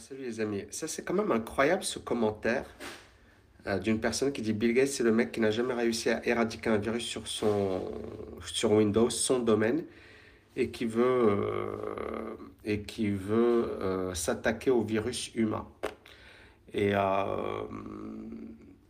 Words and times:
salut 0.00 0.22
les 0.22 0.40
amis. 0.40 0.64
Ça, 0.70 0.88
c'est 0.88 1.02
quand 1.02 1.12
même 1.12 1.30
incroyable 1.30 1.84
ce 1.84 1.98
commentaire 1.98 2.64
euh, 3.66 3.78
d'une 3.78 4.00
personne 4.00 4.32
qui 4.32 4.40
dit 4.40 4.54
Bill 4.54 4.72
Gates, 4.72 4.88
c'est 4.88 5.02
le 5.02 5.12
mec 5.12 5.30
qui 5.30 5.40
n'a 5.40 5.50
jamais 5.50 5.74
réussi 5.74 6.08
à 6.08 6.26
éradiquer 6.26 6.70
un 6.70 6.78
virus 6.78 7.04
sur, 7.04 7.26
son, 7.28 7.82
Windows, 8.64 9.10
son 9.10 9.40
domaine, 9.40 9.84
et 10.56 10.70
qui 10.70 10.86
veut, 10.86 11.02
euh, 11.04 12.36
euh, 12.66 14.14
s'attaquer 14.14 14.70
au 14.70 14.80
virus 14.82 15.32
humain. 15.34 15.66
Et 16.72 16.92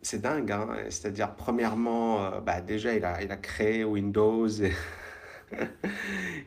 c'est 0.03 0.23
dingue, 0.23 0.53
hein. 0.53 0.69
c'est-à-dire, 0.91 1.35
premièrement, 1.35 2.41
bah, 2.41 2.61
déjà, 2.61 2.95
il 2.95 3.05
a, 3.05 3.23
il 3.23 3.33
a 3.33 3.37
créé 3.37 3.85
Windows. 3.85 4.49
Et 4.49 4.73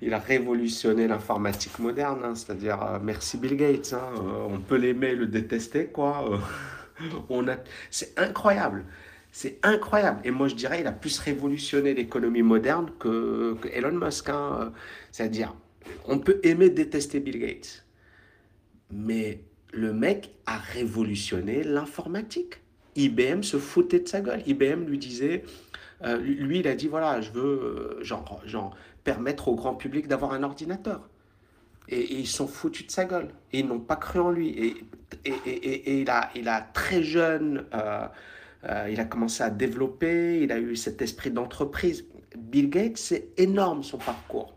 il 0.01 0.13
a 0.13 0.19
révolutionné 0.19 1.07
l'informatique 1.07 1.79
moderne, 1.79 2.21
hein, 2.23 2.35
c'est-à-dire 2.35 2.81
euh, 2.83 2.99
merci 3.01 3.37
Bill 3.37 3.55
Gates. 3.55 3.93
Hein, 3.93 4.09
euh, 4.17 4.47
on 4.49 4.59
peut 4.59 4.77
l'aimer, 4.77 5.15
le 5.15 5.27
détester, 5.27 5.87
quoi. 5.87 6.29
Euh, 6.31 7.07
on 7.29 7.47
a... 7.47 7.57
C'est 7.89 8.17
incroyable. 8.19 8.85
C'est 9.31 9.59
incroyable. 9.63 10.19
Et 10.23 10.31
moi, 10.31 10.47
je 10.47 10.55
dirais, 10.55 10.81
il 10.81 10.87
a 10.87 10.91
plus 10.91 11.19
révolutionné 11.19 11.93
l'économie 11.93 12.43
moderne 12.43 12.91
que, 12.99 13.57
Elon 13.73 13.93
Musk. 13.93 14.29
Hein. 14.29 14.71
C'est-à-dire, 15.11 15.55
on 16.05 16.19
peut 16.19 16.39
aimer, 16.43 16.69
détester 16.69 17.19
Bill 17.19 17.39
Gates. 17.39 17.85
Mais 18.91 19.41
le 19.71 19.91
mec 19.91 20.31
a 20.45 20.57
révolutionné 20.57 21.63
l'informatique. 21.63 22.61
IBM 22.95 23.41
se 23.41 23.57
foutait 23.57 24.01
de 24.01 24.07
sa 24.07 24.21
gueule. 24.21 24.43
IBM 24.45 24.85
lui 24.85 24.99
disait, 24.99 25.43
lui, 26.03 26.59
il 26.59 26.67
a 26.67 26.75
dit, 26.75 26.87
voilà, 26.87 27.21
je 27.21 27.31
veux, 27.31 27.97
genre, 28.01 28.41
genre 28.45 28.75
permettre 29.03 29.47
au 29.47 29.55
grand 29.55 29.75
public 29.75 30.07
d'avoir 30.07 30.33
un 30.33 30.43
ordinateur. 30.43 31.01
Et, 31.89 32.13
ils 32.19 32.27
sont 32.27 32.47
foutus 32.47 32.87
de 32.87 32.91
sa 32.91 33.05
gueule. 33.05 33.29
Et 33.51 33.59
ils 33.59 33.67
n'ont 33.67 33.79
pas 33.79 33.95
cru 33.95 34.19
en 34.19 34.31
lui. 34.31 34.49
Et, 34.49 34.75
et, 35.25 36.01
il, 36.01 36.09
a, 36.09 36.29
il 36.35 36.47
a 36.47 36.61
très 36.61 37.03
jeune, 37.03 37.65
euh, 37.73 38.07
euh, 38.65 38.89
il 38.91 38.99
a 38.99 39.05
commencé 39.05 39.43
à 39.43 39.49
développer, 39.49 40.41
il 40.41 40.51
a 40.51 40.59
eu 40.59 40.75
cet 40.75 41.01
esprit 41.01 41.31
d'entreprise. 41.31 42.05
Bill 42.35 42.69
Gates, 42.69 42.97
c'est 42.97 43.29
énorme 43.37 43.83
son 43.83 43.97
parcours. 43.97 44.53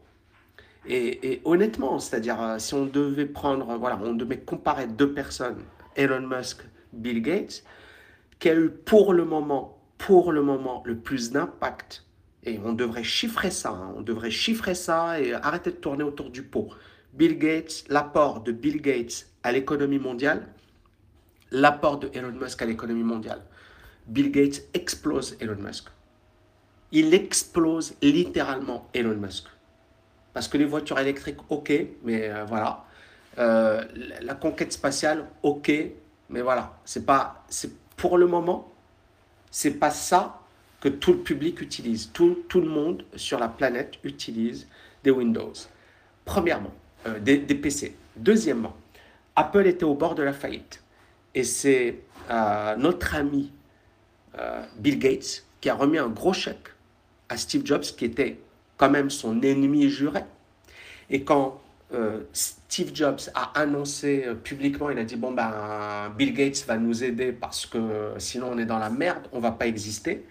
Et, 0.88 1.40
honnêtement, 1.44 1.98
c'est-à-dire, 1.98 2.40
euh, 2.40 2.58
si 2.58 2.74
on 2.74 2.86
devait 2.86 3.26
prendre, 3.26 3.76
voilà, 3.76 3.98
on 4.02 4.14
devait 4.14 4.38
comparer 4.38 4.86
deux 4.86 5.12
personnes, 5.12 5.58
Elon 5.96 6.26
Musk, 6.28 6.62
Bill 6.92 7.22
Gates, 7.22 7.64
qui 8.38 8.48
a 8.48 8.54
eu 8.54 8.70
pour 8.70 9.12
le 9.12 9.24
moment, 9.24 9.75
pour 9.98 10.32
le 10.32 10.42
moment, 10.42 10.82
le 10.86 10.96
plus 10.96 11.30
d'impact 11.30 12.06
et 12.46 12.60
on 12.64 12.72
devrait 12.72 13.04
chiffrer 13.04 13.50
ça, 13.50 13.70
hein. 13.70 13.92
on 13.96 14.02
devrait 14.02 14.30
chiffrer 14.30 14.74
ça 14.74 15.20
et 15.20 15.34
arrêter 15.34 15.70
de 15.72 15.76
tourner 15.76 16.04
autour 16.04 16.30
du 16.30 16.42
pot. 16.42 16.68
Bill 17.12 17.38
Gates, 17.38 17.84
l'apport 17.88 18.40
de 18.40 18.52
Bill 18.52 18.80
Gates 18.80 19.26
à 19.42 19.50
l'économie 19.50 19.98
mondiale, 19.98 20.46
l'apport 21.50 21.98
de 21.98 22.08
Elon 22.14 22.32
Musk 22.32 22.62
à 22.62 22.66
l'économie 22.66 23.02
mondiale. 23.02 23.42
Bill 24.06 24.30
Gates 24.30 24.62
explose 24.74 25.36
Elon 25.40 25.56
Musk. 25.56 25.88
Il 26.92 27.12
explose 27.14 27.94
littéralement 28.00 28.88
Elon 28.94 29.16
Musk. 29.16 29.46
Parce 30.32 30.46
que 30.46 30.56
les 30.56 30.66
voitures 30.66 31.00
électriques, 31.00 31.40
ok, 31.48 31.72
mais 32.04 32.28
euh, 32.28 32.44
voilà. 32.44 32.84
Euh, 33.38 33.84
la 34.20 34.34
conquête 34.34 34.72
spatiale, 34.72 35.26
ok, 35.42 35.72
mais 36.30 36.42
voilà. 36.42 36.78
C'est 36.84 37.04
pas, 37.04 37.44
c'est 37.48 37.72
pour 37.96 38.18
le 38.18 38.26
moment, 38.26 38.72
c'est 39.50 39.78
pas 39.78 39.90
ça 39.90 40.40
que 40.80 40.88
tout 40.88 41.12
le 41.12 41.18
public 41.18 41.60
utilise, 41.60 42.10
tout, 42.12 42.44
tout 42.48 42.60
le 42.60 42.68
monde 42.68 43.04
sur 43.16 43.38
la 43.38 43.48
planète 43.48 43.94
utilise 44.04 44.66
des 45.02 45.10
Windows. 45.10 45.52
Premièrement, 46.24 46.72
euh, 47.06 47.18
des, 47.18 47.38
PC. 47.38 47.96
Deuxièmement, 48.16 48.76
Apple 49.34 49.66
était 49.66 49.84
au 49.84 49.94
bord 49.94 50.14
de 50.14 50.22
la 50.22 50.32
faillite. 50.32 50.82
Et 51.34 51.44
c'est 51.44 52.00
euh, 52.30 52.76
notre 52.76 53.14
ami 53.14 53.52
euh, 54.38 54.64
Bill 54.78 54.98
Gates 54.98 55.44
qui 55.60 55.70
a 55.70 55.74
remis 55.74 55.98
un 55.98 56.08
gros 56.08 56.32
chèque 56.32 56.68
à 57.28 57.36
Steve 57.36 57.64
Jobs, 57.64 57.82
qui 57.82 58.04
était 58.04 58.38
quand 58.76 58.90
même 58.90 59.10
son 59.10 59.42
ennemi 59.42 59.88
juré. 59.88 60.20
Et 61.10 61.22
quand 61.22 61.60
Steve 62.32 62.90
Jobs 62.94 63.30
a 63.34 63.58
annoncé 63.58 64.26
publiquement, 64.42 64.90
il 64.90 64.98
a 64.98 65.04
dit, 65.04 65.16
bon, 65.16 65.32
ben, 65.32 66.12
Bill 66.18 66.34
Gates 66.34 66.64
va 66.66 66.76
nous 66.76 67.04
aider 67.04 67.32
parce 67.32 67.64
que 67.64 68.12
sinon 68.18 68.50
on 68.52 68.58
est 68.58 68.66
dans 68.66 68.78
la 68.78 68.90
merde, 68.90 69.28
on 69.32 69.40
va 69.40 69.52
pas 69.52 69.66
exister 69.66 70.24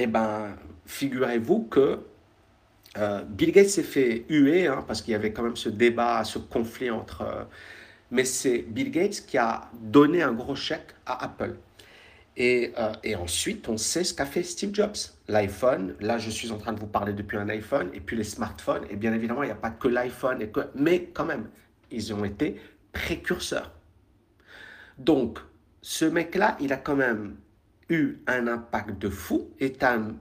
eh 0.00 0.06
ben, 0.06 0.56
figurez-vous 0.86 1.64
que 1.64 2.00
euh, 2.96 3.22
Bill 3.24 3.52
Gates 3.52 3.68
s'est 3.68 3.82
fait 3.82 4.24
huer, 4.28 4.68
hein, 4.68 4.84
parce 4.86 5.02
qu'il 5.02 5.12
y 5.12 5.14
avait 5.14 5.32
quand 5.32 5.42
même 5.42 5.56
ce 5.56 5.68
débat, 5.68 6.22
ce 6.24 6.38
conflit 6.38 6.90
entre... 6.90 7.22
Euh, 7.22 7.44
mais 8.10 8.24
c'est 8.24 8.58
Bill 8.58 8.90
Gates 8.90 9.26
qui 9.26 9.36
a 9.38 9.68
donné 9.74 10.22
un 10.22 10.32
gros 10.32 10.54
chèque 10.54 10.94
à 11.04 11.24
Apple. 11.24 11.56
Et, 12.38 12.72
euh, 12.78 12.92
et 13.02 13.16
ensuite, 13.16 13.68
on 13.68 13.76
sait 13.76 14.04
ce 14.04 14.14
qu'a 14.14 14.24
fait 14.24 14.44
Steve 14.44 14.72
Jobs. 14.72 14.96
L'iPhone, 15.26 15.96
là 16.00 16.18
je 16.18 16.30
suis 16.30 16.52
en 16.52 16.56
train 16.56 16.72
de 16.72 16.78
vous 16.78 16.86
parler 16.86 17.12
depuis 17.12 17.36
un 17.36 17.48
iPhone, 17.48 17.90
et 17.92 18.00
puis 18.00 18.16
les 18.16 18.24
smartphones, 18.24 18.84
et 18.88 18.96
bien 18.96 19.12
évidemment, 19.12 19.42
il 19.42 19.46
n'y 19.46 19.52
a 19.52 19.56
pas 19.56 19.70
que 19.70 19.88
l'iPhone, 19.88 20.38
mais 20.76 21.10
quand 21.12 21.24
même, 21.24 21.48
ils 21.90 22.14
ont 22.14 22.24
été 22.24 22.60
précurseurs. 22.92 23.72
Donc, 24.98 25.40
ce 25.82 26.04
mec-là, 26.04 26.56
il 26.60 26.72
a 26.72 26.76
quand 26.76 26.96
même 26.96 27.36
eu 27.88 28.18
un 28.28 28.46
impact 28.46 28.98
de 29.00 29.08
fou. 29.08 29.50
Et 29.58 29.72
un 29.82 30.16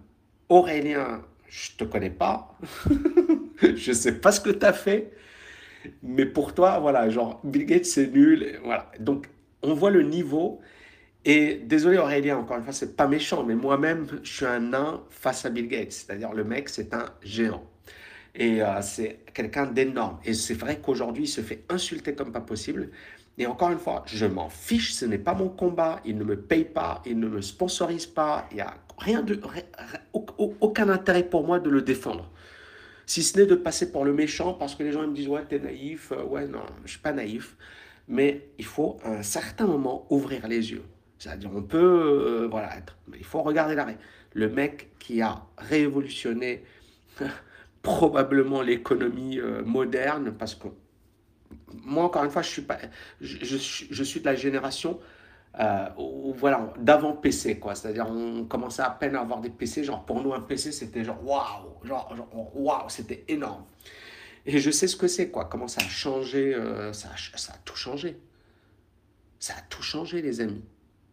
Aurélien, 0.49 1.21
je 1.49 1.71
te 1.77 1.83
connais 1.83 2.09
pas, 2.09 2.57
je 3.61 3.91
sais 3.91 4.19
pas 4.19 4.31
ce 4.31 4.41
que 4.41 4.49
tu 4.49 4.65
as 4.65 4.73
fait, 4.73 5.11
mais 6.01 6.25
pour 6.25 6.55
toi, 6.55 6.79
voilà, 6.79 7.09
genre 7.09 7.41
Bill 7.43 7.65
Gates 7.65 7.85
c'est 7.85 8.07
nul, 8.07 8.59
voilà. 8.63 8.91
Donc 8.99 9.27
on 9.61 9.73
voit 9.73 9.91
le 9.91 10.01
niveau. 10.01 10.61
Et 11.25 11.55
désolé 11.55 11.97
Aurélien, 11.97 12.37
encore 12.37 12.57
une 12.57 12.63
fois, 12.63 12.73
c'est 12.73 12.95
pas 12.95 13.07
méchant, 13.07 13.43
mais 13.43 13.55
moi-même, 13.55 14.07
je 14.23 14.31
suis 14.31 14.45
un 14.45 14.59
nain 14.59 15.03
face 15.09 15.45
à 15.45 15.49
Bill 15.49 15.67
Gates. 15.67 15.91
C'est-à-dire 15.91 16.33
le 16.33 16.43
mec, 16.43 16.69
c'est 16.69 16.93
un 16.93 17.05
géant. 17.21 17.63
Et 18.33 18.61
euh, 18.61 18.81
c'est 18.81 19.19
quelqu'un 19.33 19.65
d'énorme. 19.65 20.19
Et 20.23 20.33
c'est 20.33 20.53
vrai 20.53 20.79
qu'aujourd'hui, 20.79 21.23
il 21.23 21.27
se 21.27 21.41
fait 21.41 21.65
insulter 21.69 22.13
comme 22.13 22.31
pas 22.31 22.41
possible. 22.41 22.91
Et 23.37 23.45
encore 23.45 23.71
une 23.71 23.79
fois, 23.79 24.03
je 24.07 24.25
m'en 24.25 24.49
fiche, 24.49 24.93
ce 24.93 25.05
n'est 25.05 25.17
pas 25.17 25.33
mon 25.33 25.49
combat, 25.49 26.01
il 26.05 26.17
ne 26.17 26.23
me 26.23 26.35
paye 26.35 26.65
pas, 26.65 27.03
il 27.05 27.19
ne 27.19 27.27
me 27.27 27.41
sponsorise 27.41 28.07
pas, 28.07 28.47
il 28.51 28.55
n'y 28.55 28.61
a 28.61 28.73
rien 28.97 29.21
de, 29.21 29.39
aucun 30.13 30.89
intérêt 30.89 31.23
pour 31.23 31.45
moi 31.45 31.59
de 31.59 31.69
le 31.69 31.81
défendre. 31.81 32.31
Si 33.05 33.23
ce 33.23 33.37
n'est 33.37 33.45
de 33.45 33.55
passer 33.55 33.91
pour 33.91 34.05
le 34.05 34.13
méchant 34.13 34.53
parce 34.53 34.75
que 34.75 34.83
les 34.83 34.91
gens 34.91 35.07
me 35.07 35.13
disent 35.13 35.27
ouais 35.29 35.45
t'es 35.47 35.59
naïf, 35.59 36.11
euh, 36.11 36.23
ouais 36.23 36.45
non 36.47 36.63
je 36.83 36.91
suis 36.91 36.99
pas 36.99 37.13
naïf, 37.13 37.55
mais 38.07 38.49
il 38.57 38.65
faut 38.65 38.97
à 39.03 39.11
un 39.11 39.23
certain 39.23 39.65
moment 39.65 40.05
ouvrir 40.09 40.47
les 40.47 40.71
yeux. 40.71 40.83
C'est-à-dire 41.19 41.51
on 41.53 41.63
peut 41.63 41.77
euh, 41.77 42.47
voilà 42.49 42.77
être, 42.77 42.97
mais 43.07 43.17
il 43.17 43.25
faut 43.25 43.41
regarder 43.41 43.75
l'arrêt. 43.75 43.97
Le 44.33 44.49
mec 44.49 44.89
qui 44.99 45.21
a 45.21 45.45
révolutionné 45.57 46.63
probablement 47.81 48.61
l'économie 48.61 49.39
euh, 49.39 49.63
moderne 49.63 50.33
parce 50.37 50.55
que 50.55 50.67
moi, 51.83 52.05
encore 52.05 52.23
une 52.23 52.31
fois, 52.31 52.41
je 52.41 52.49
suis, 52.49 52.61
pas, 52.61 52.77
je, 53.21 53.37
je, 53.41 54.03
suis 54.03 54.19
de 54.19 54.25
la 54.25 54.35
génération 54.35 54.99
euh, 55.59 55.87
voilà, 56.35 56.73
d'avant 56.77 57.13
PC, 57.13 57.59
quoi. 57.59 57.75
C'est-à-dire, 57.75 58.07
on 58.09 58.45
commençait 58.45 58.81
à 58.81 58.89
peine 58.89 59.15
à 59.15 59.21
avoir 59.21 59.41
des 59.41 59.49
PC. 59.49 59.83
Genre, 59.83 60.05
pour 60.05 60.21
nous, 60.21 60.33
un 60.33 60.41
PC, 60.41 60.71
c'était 60.71 61.03
genre, 61.03 61.23
waouh, 61.25 61.83
genre, 61.83 62.15
waouh, 62.53 62.89
c'était 62.89 63.25
énorme. 63.27 63.63
Et 64.45 64.59
je 64.59 64.71
sais 64.71 64.87
ce 64.87 64.95
que 64.95 65.07
c'est, 65.07 65.29
quoi. 65.29 65.45
Comment 65.45 65.67
ça 65.67 65.81
a 65.81 65.87
changé, 65.87 66.53
euh, 66.53 66.93
ça 66.93 67.09
a 67.09 67.57
tout 67.65 67.75
changé. 67.75 68.19
Ça 69.39 69.53
a 69.57 69.61
tout 69.69 69.83
changé, 69.83 70.21
les 70.21 70.41
amis. 70.41 70.63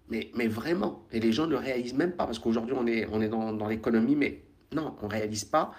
Mais, 0.09 0.31
mais 0.35 0.49
vraiment. 0.49 1.05
Et 1.13 1.21
les 1.21 1.33
gens 1.33 1.47
ne 1.47 1.57
réalisent 1.57 1.95
même 1.95 2.13
pas, 2.13 2.27
parce 2.27 2.39
qu'aujourd'hui, 2.39 2.75
on 2.79 2.87
est, 2.87 3.07
on 3.11 3.21
est 3.21 3.29
dans, 3.29 3.53
dans 3.53 3.69
l'économie, 3.69 4.17
mais 4.17 4.43
non, 4.73 4.95
on 5.03 5.07
ne 5.07 5.11
réalise 5.11 5.45
pas 5.45 5.73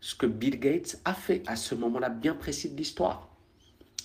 ce 0.00 0.14
que 0.14 0.26
Bill 0.26 0.58
Gates 0.58 1.00
a 1.04 1.14
fait 1.14 1.42
à 1.46 1.56
ce 1.56 1.74
moment-là 1.74 2.08
bien 2.08 2.34
précis 2.34 2.68
de 2.70 2.76
l'histoire. 2.76 3.28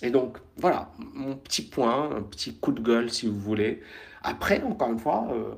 Et 0.02 0.10
donc, 0.10 0.38
voilà, 0.56 0.92
mon 1.12 1.36
petit 1.36 1.62
point, 1.62 2.16
un 2.16 2.22
petit 2.22 2.54
coup 2.54 2.72
de 2.72 2.80
gueule, 2.80 3.10
si 3.10 3.26
vous 3.26 3.38
voulez. 3.38 3.82
Après, 4.22 4.62
encore 4.62 4.92
une 4.92 4.98
fois, 5.00 5.28
euh, 5.32 5.54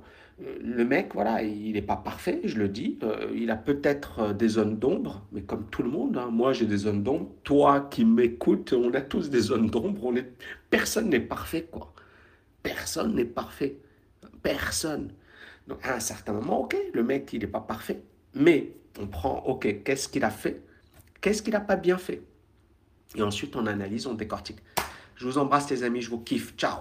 le 0.63 0.85
mec, 0.85 1.11
voilà, 1.13 1.43
il 1.43 1.73
n'est 1.75 1.83
pas 1.83 1.97
parfait, 1.97 2.41
je 2.45 2.56
le 2.59 2.69
dis. 2.69 2.99
Euh, 3.03 3.31
il 3.35 3.51
a 3.51 3.56
peut-être 3.56 4.21
euh, 4.21 4.33
des 4.33 4.49
zones 4.49 4.79
d'ombre, 4.79 5.23
mais 5.33 5.43
comme 5.43 5.67
tout 5.67 5.83
le 5.83 5.91
monde, 5.91 6.17
hein, 6.17 6.31
moi 6.31 6.55
j'ai 6.55 6.67
des 6.67 6.79
zones 6.79 7.03
d'ombre. 7.03 7.29
Toi 7.45 7.89
qui 7.91 8.06
m'écoutes, 8.06 8.73
on 8.73 8.93
a 8.95 9.03
tous 9.03 9.29
des 9.29 9.41
zones 9.41 9.69
d'ombre. 9.69 10.17
Est... 10.17 10.33
Personne 10.71 11.11
n'est 11.11 11.21
parfait, 11.21 11.69
quoi. 11.71 11.93
Personne 12.63 13.15
n'est 13.15 13.25
parfait. 13.27 13.77
Personne. 14.43 15.13
Donc, 15.67 15.85
à 15.85 15.95
un 15.95 16.01
certain 16.01 16.33
moment, 16.33 16.61
ok, 16.61 16.77
le 16.93 17.03
mec, 17.03 17.33
il 17.33 17.41
n'est 17.41 17.47
pas 17.47 17.61
parfait. 17.61 18.03
Mais 18.35 18.73
on 18.99 19.07
prend, 19.07 19.39
ok, 19.47 19.83
qu'est-ce 19.85 20.09
qu'il 20.09 20.25
a 20.25 20.31
fait? 20.31 20.63
Qu'est-ce 21.21 21.43
qu'il 21.43 21.53
n'a 21.53 21.61
pas 21.61 21.77
bien 21.77 21.99
fait? 21.99 22.23
Et 23.15 23.23
ensuite, 23.23 23.57
on 23.57 23.67
analyse, 23.67 24.07
on 24.07 24.15
décortique. 24.15 24.59
Je 25.17 25.27
vous 25.27 25.39
embrasse 25.39 25.69
les 25.71 25.83
amis, 25.83 26.01
je 26.01 26.11
vous 26.11 26.21
kiffe. 26.21 26.55
Ciao 26.57 26.79